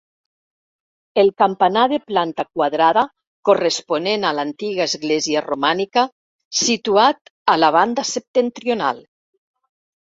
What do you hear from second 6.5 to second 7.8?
situat a la